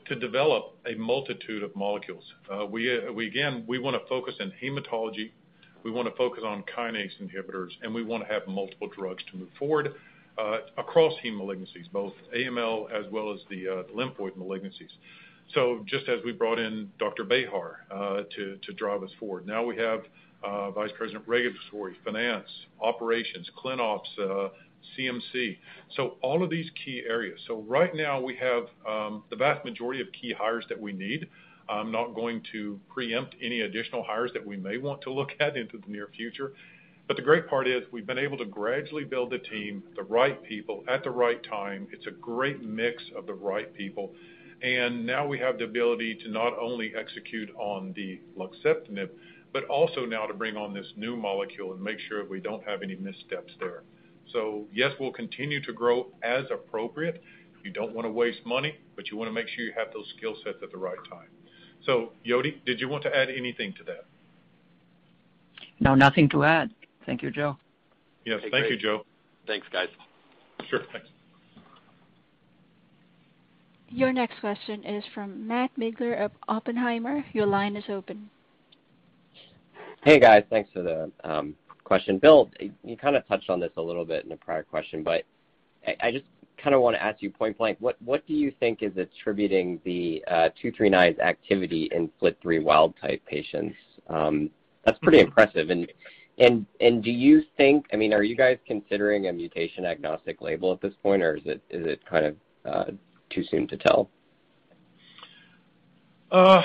[0.09, 2.25] to develop a multitude of molecules.
[2.53, 5.31] Uh we uh, again we wanna focus in hematology,
[5.85, 9.95] we wanna focus on kinase inhibitors, and we wanna have multiple drugs to move forward
[10.37, 14.91] uh, across heme malignancies, both AML as well as the lymphoid malignancies.
[15.55, 17.25] So just as we brought in Dr.
[17.25, 19.47] Bejar uh, to drive us forward.
[19.47, 20.03] Now we have
[20.45, 22.49] uh, Vice President Regulatory, Finance,
[22.81, 24.51] Operations, ClinOps,
[24.99, 25.53] CMC.
[25.53, 25.57] Uh,
[25.97, 27.41] so all of these key areas.
[27.47, 31.29] So right now we have um, the vast majority of key hires that we need.
[31.69, 35.57] I'm not going to preempt any additional hires that we may want to look at
[35.57, 36.53] into the near future.
[37.07, 40.41] But the great part is we've been able to gradually build a team, the right
[40.45, 41.89] people at the right time.
[41.93, 44.13] It's a great mix of the right people.
[44.63, 49.09] And now we have the ability to not only execute on the luxeptinib,
[49.53, 52.83] but also now to bring on this new molecule and make sure we don't have
[52.83, 53.83] any missteps there.
[54.33, 57.23] So yes, we'll continue to grow as appropriate.
[57.65, 60.59] You don't wanna waste money, but you wanna make sure you have those skill sets
[60.63, 61.29] at the right time.
[61.85, 64.05] So Jodi, did you want to add anything to that?
[65.81, 66.71] No, nothing to add.
[67.07, 67.57] Thank you, Joe.
[68.25, 68.43] Yes.
[68.51, 69.05] Thank you, Joe.
[69.47, 69.89] Thanks, guys.
[70.69, 70.83] Sure.
[70.93, 71.09] Thanks.
[73.93, 77.25] Your next question is from Matt Biegler of Oppenheimer.
[77.33, 78.31] Your line is open.
[80.05, 80.45] Hey, guys.
[80.49, 82.19] Thanks for the um, question.
[82.19, 85.25] Bill, you kinda touched on this a little bit in a prior question, but
[86.01, 86.25] I just
[86.57, 91.19] kinda wanna ask you point blank, what do you think is attributing the uh, 239's
[91.19, 93.77] activity in FLT3 wild type patients?
[94.09, 94.51] Um,
[94.85, 95.29] that's pretty mm-hmm.
[95.29, 95.71] impressive.
[96.39, 100.81] And do you think, I mean, are you guys considering a mutation agnostic label at
[100.81, 102.91] this point, or is it kind of uh,
[103.31, 104.11] too soon to tell?
[106.31, 106.63] Uh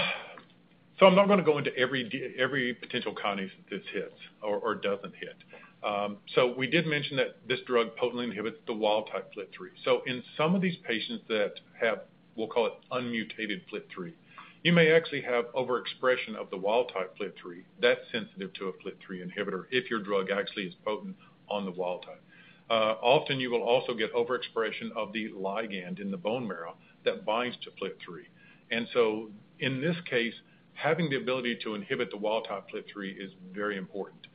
[0.99, 5.38] so I'm not gonna go into every potential kinase that this hits or doesn't hit.
[5.84, 9.69] Um so we did mention that this drug potently inhibits the wild type FLT3.
[9.84, 12.01] So In some of these patients that have,
[12.36, 14.13] we'll call it unmutated FLT3,
[14.63, 19.28] you may actually have overexpression of the wild type FLT3 that's sensitive to a FLT3
[19.28, 21.15] inhibitor if your drug actually is potent
[21.49, 22.21] on the wild type.
[22.69, 27.25] Uh, often you will also get overexpression of the ligand in the bone marrow that
[27.25, 28.23] binds to FLT3.
[28.71, 30.34] and so In this case,
[30.73, 34.28] having the ability to inhibit the wild type FLT3 is very important.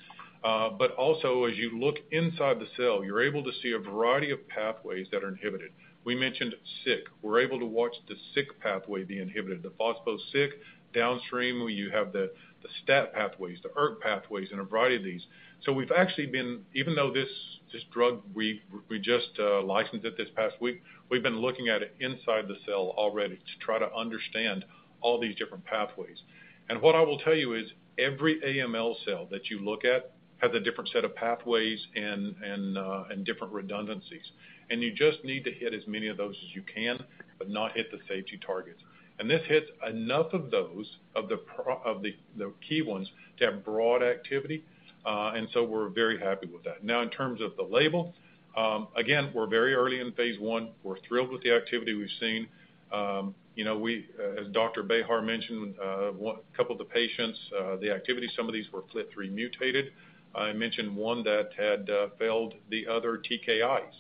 [0.43, 4.31] Uh, but also as you look inside the cell, you're able to see a variety
[4.31, 5.71] of pathways that are inhibited.
[6.05, 7.09] We mentioned Syk.
[7.21, 10.53] We're able to watch the Syk pathway be inhibited, the phospho-Syk.
[10.93, 12.31] Downstream, where you have the
[12.63, 15.23] the STAT pathways, the ERK pathways, and a variety of these.
[15.65, 17.29] So we've actually been even though this
[17.73, 21.95] this drug we we just licensed it this past week, we've been looking at it
[22.01, 24.65] inside the cell already to try to understand
[25.01, 26.23] all these different pathways.
[26.69, 27.67] And what I will tell you is
[27.99, 32.79] every AML cell that you look at has a different set of pathways and and,
[32.79, 34.33] uh, and different redundancies.
[34.71, 37.03] And you just need to hit as many of those as you can,
[37.39, 38.81] but not hit the safety targets.
[39.21, 44.65] And this hits enough of those of the key ones to have broad activity.
[45.05, 46.83] Uh and so we're very happy with that.
[46.83, 48.15] Now, in terms of the label,
[48.57, 50.71] um, again, we're very early in phase I.
[50.83, 52.49] We're thrilled with the activity we've seen.
[52.93, 54.83] Um, you know, as Dr.
[54.83, 58.83] Bejar mentioned, uh, a couple of the patients, uh, the activity, some of these were
[58.83, 59.93] FLT3 mutated.
[60.35, 63.95] I mentioned one that had uh, failed the other TKIs.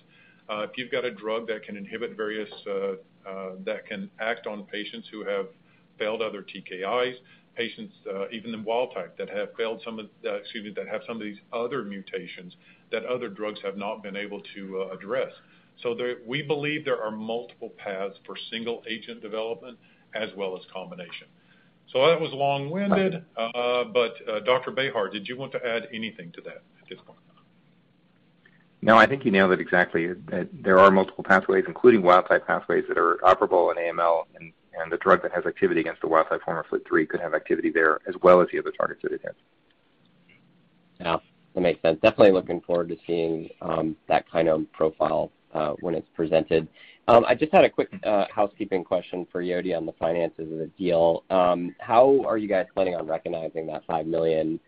[0.52, 2.50] If you've got a drug that can inhibit various
[3.26, 5.46] Uh, that can act on patients who have
[5.98, 7.14] failed other TKIs,
[7.54, 12.56] patients uh, even in wild type that have failed uh, some of these other mutations
[12.90, 15.32] that other drugs have not been able to address.
[15.82, 15.96] So
[16.26, 19.78] we believe there are multiple paths for single agent development
[20.14, 21.26] as well as combination.
[21.92, 24.70] So that was long-winded, but Dr.
[24.70, 27.18] Bejar, did you want to add anything to that at this point?
[28.82, 30.14] No, I think you nailed it exactly.
[30.52, 34.96] There are multiple pathways, including wild-type pathways that are operable in AML, and and the
[34.98, 38.14] drug that has activity against the wild-type form of FLT3 could have activity there as
[38.22, 39.38] well as the other targets that it hits.
[41.00, 41.16] Yeah,
[41.54, 41.98] that makes sense.
[42.00, 46.68] Definitely looking forward to seeing um, that kind of profile uh, when it's presented.
[47.08, 50.58] Um, I just had a quick uh, housekeeping question for Jodi on the finances of
[50.58, 51.24] the deal.
[51.30, 54.60] Um, how are you guys planning on recognizing that $5 million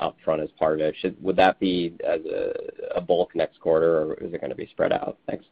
[0.00, 1.22] upfront as part of it?
[1.22, 2.20] Would that be as
[2.94, 5.18] a bulk next quarter, or is it gonna be spread out?
[5.26, 5.44] Thanks.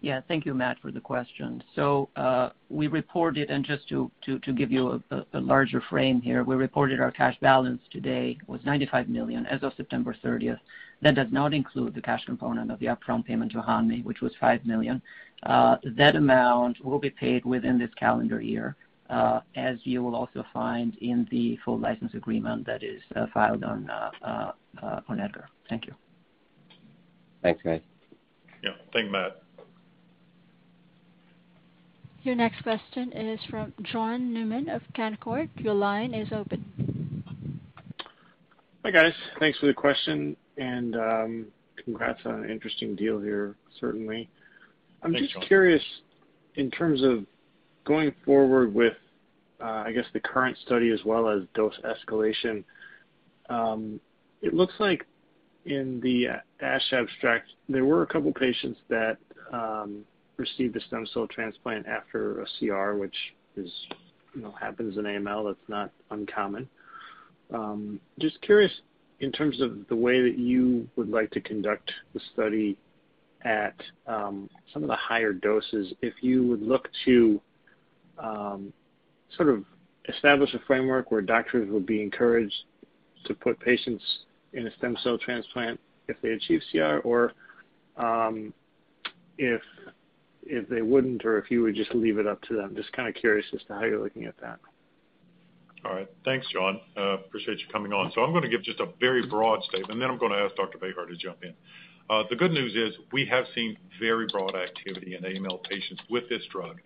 [0.00, 0.20] Yeah.
[0.26, 1.62] Thank you, Matt, for the question.
[1.76, 4.10] So uh we reported, and just to
[4.56, 9.46] give you a larger frame here, we reported our cash balance today was 95 million
[9.46, 10.58] as of September 30th.
[11.02, 14.32] That does not include the cash component of the upfront payment to Hanmi, which was
[14.40, 15.02] $5 million.
[15.44, 18.76] That amount will be paid within this calendar year,
[19.10, 23.62] Uh, as you will also find in the full license agreement that is uh, filed
[23.62, 24.10] uh,
[25.08, 25.48] on EDGAR.
[25.68, 25.94] Thank you.
[27.42, 27.80] Thanks, guys.
[28.62, 28.70] Yeah.
[28.92, 29.42] Thank you, Matt.
[32.22, 35.48] Your next question is from John Newman of Canaccord.
[35.56, 37.24] Your line is open.
[38.84, 39.12] Hi, guys.
[39.40, 41.46] Thanks for the question, and um,
[41.84, 44.30] congrats on an interesting deal here, certainly.
[45.02, 45.16] Thanks, John.
[45.16, 45.82] I'm just curious,
[46.54, 47.26] in terms of
[47.84, 48.94] going forward with,
[49.60, 52.64] uh, I guess, the current study as well as dose escalation,
[53.48, 54.00] um,
[54.40, 55.06] it looks like
[55.64, 59.16] in the uh, ASH abstract, there were a couple patients that
[59.52, 60.04] um,
[60.36, 63.14] received a stem cell transplant after a CR, which
[63.56, 63.70] is,
[64.34, 65.46] you know, happens in AML.
[65.46, 66.68] That's not uncommon.
[67.52, 68.72] Um, just curious
[69.20, 72.76] in terms of the way that you would like to conduct the study
[73.44, 73.74] at
[74.06, 77.40] some of the higher doses, if you would look to
[78.22, 78.72] Um,
[79.36, 79.64] sort of
[80.08, 82.54] establish a framework where doctors would be encouraged
[83.24, 84.02] to put patients
[84.52, 87.32] in a stem cell transplant if they achieve CR, or
[87.96, 88.52] um,
[89.38, 89.62] if
[90.44, 92.74] if they wouldn't, or if you would just leave it up to them.
[92.74, 94.58] Just kinda curious as to how you're looking at that.
[95.84, 96.08] All right.
[96.24, 96.80] Thanks, John.
[96.96, 98.12] Uh, appreciate you coming on.
[98.12, 100.78] So I'm gonna give just a very broad statement, and then I'm gonna ask Dr.
[100.78, 101.54] Bejar to jump in.
[102.10, 106.28] Uh, the good news is we have seen very broad activity in AML patients with
[106.28, 106.80] this drug,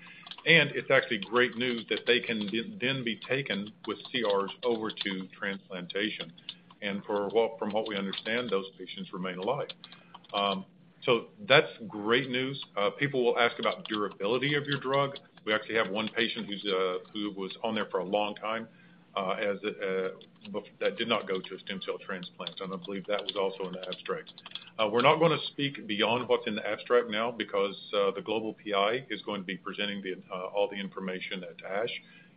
[0.46, 2.48] it's actually great news that they can
[2.80, 6.32] then be taken with CRs over to transplantation.
[6.82, 9.68] And from what we understand, those patients remain alive.
[10.32, 10.64] Um
[11.04, 12.60] so that's great news.
[12.98, 15.16] People will ask about durability of your drug.
[15.44, 16.48] We actually have one patient
[17.12, 18.66] who was on there for a long time,
[19.16, 23.22] Uh, uh, that did not go to a stem cell transplant, and I believe that
[23.22, 24.30] was also in the abstract.
[24.78, 29.06] Uh, we're not gonna speak beyond what's in the abstract now because the global PI
[29.08, 31.90] is going to be presenting all the information at ASH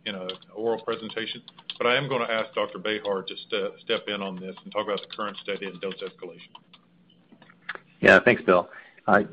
[0.06, 1.42] in an oral presentation.
[1.76, 2.78] But I am gonna ask Dr.
[2.78, 6.48] Bejar to step in on this and talk about the current study and dose escalation.
[8.00, 8.20] Yeah.
[8.24, 8.70] Thanks, Bill.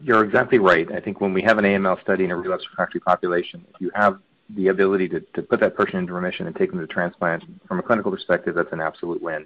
[0.04, 0.91] You're exactly right.
[0.91, 3.89] I think when we have an AML study in a relapsed refractory population, if you
[3.95, 4.20] have
[4.50, 7.80] the ability to to put that person into remission and take them to transplant, from
[7.80, 9.45] a clinical perspective, that's an absolute win.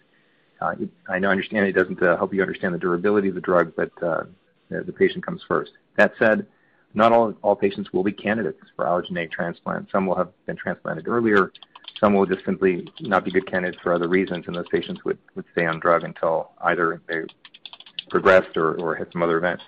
[0.60, 0.76] Uh,
[1.10, 3.92] I know, understand it doesn't uh, help you understand the durability of the drug, but
[4.04, 4.24] uh,
[4.70, 5.72] the patient comes first.
[5.98, 6.46] That said,
[6.94, 9.90] not all all patients will be candidates for allogeneic transplant.
[9.92, 11.52] Some will have been transplanted earlier,
[12.02, 15.20] some will just simply not be good candidates for other reasons, and those patients would
[15.36, 17.22] would stay on drug until either they
[18.10, 19.62] progressed or or had some other event.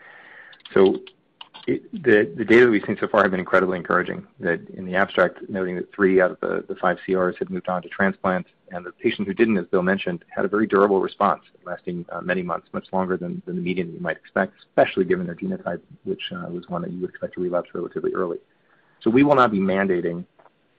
[1.65, 5.75] The data we've seen so far have been incredibly encouraging, that in the abstract noting
[5.77, 9.27] that three out of the five CRs had moved on to transplant, and the patient
[9.27, 12.87] who didn't, as Bill mentioned, had a very durable response lasting uh, many months, much
[12.91, 16.81] longer than the median you might expect, especially given their genotype, which uh, was one
[16.81, 18.39] that you would expect to relapse relatively early.
[19.01, 20.25] So we will not be mandating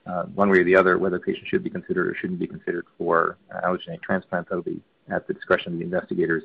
[0.07, 2.85] uh, one way or the other whether patients should be considered or shouldn't be considered
[2.99, 4.49] for allogeneic transplant.
[4.49, 6.45] That'll be at the discretion of the investigators.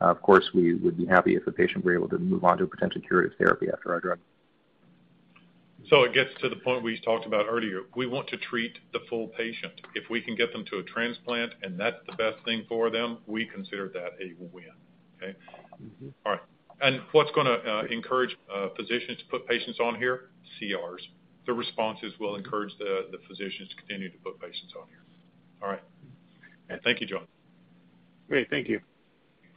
[0.00, 2.58] Uh, of course, we would be happy if a patient were able to move on
[2.58, 4.18] to a potentially curative therapy after our drug.
[5.88, 7.82] So It gets to the point we talked about earlier.
[7.94, 9.72] We want to treat the full patient.
[9.94, 13.18] If we can get them to a transplant and that's the best thing for them,
[13.26, 14.64] we consider that a win.
[15.16, 15.36] Okay?
[15.80, 16.08] Mm-hmm.
[16.24, 16.40] All right.
[16.82, 20.30] And What's gonna uh, encourage uh, physicians to put patients on here?
[20.60, 21.00] CRs.
[21.46, 25.04] The responses will encourage the physicians to continue to put patients on here.
[25.62, 25.82] All right.
[26.82, 27.26] Thank you, John.
[28.28, 28.50] Great.
[28.50, 28.80] Thank you.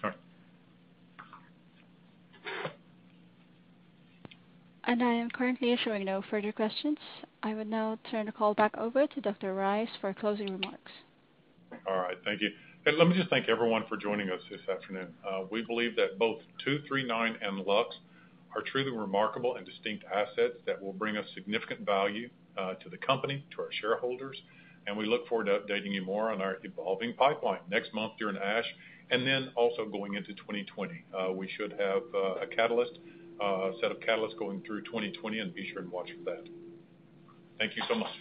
[0.04, 0.20] All right.
[4.90, 6.98] I am currently showing no further questions.
[7.44, 9.54] I would now turn the call back over to Dr.
[9.54, 10.92] Rice for closing remarks.
[11.88, 12.18] All right.
[12.26, 12.50] Thank you.
[12.92, 15.10] Let me just thank everyone for joining us this afternoon.
[15.24, 17.98] Uh, we believe that both 239 and LUX
[18.56, 22.28] are truly remarkable and distinct assets that will bring us significant value
[22.58, 24.42] uh, to the company, to our shareholders,
[24.88, 28.38] and we look forward to updating you more on our evolving pipeline next month during
[28.38, 28.66] ASH,
[29.12, 30.94] and then also going into 2020.
[31.14, 32.02] Uh, we should have
[32.42, 32.48] a
[33.42, 36.46] Uh, set of catalysts going through 2020, and be sure and watch for that.
[37.58, 38.12] Thank you so much.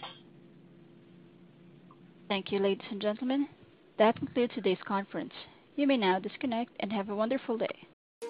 [2.29, 3.47] Thank you, ladies and gentlemen.
[3.97, 5.33] That concludes today's conference.
[5.75, 7.87] You may now disconnect and have a wonderful day.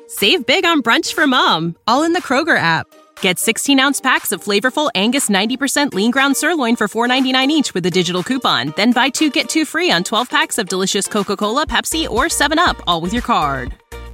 [0.07, 2.87] Save big on brunch for mom, all in the Kroger app.
[3.21, 7.91] Get 16-ounce packs of flavorful Angus 90% lean ground sirloin for $4.99 each with a
[7.91, 8.73] digital coupon.
[8.75, 12.81] Then buy two, get two free on 12 packs of delicious Coca-Cola, Pepsi, or 7-Up,
[12.87, 13.75] all with your card.